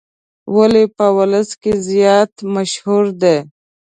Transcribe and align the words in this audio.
ولې 0.55 0.83
په 0.95 1.05
ولس 1.17 1.49
کې 1.61 1.73
زیات 1.87 2.31
مشهور 2.55 3.03
دی. 3.21 3.37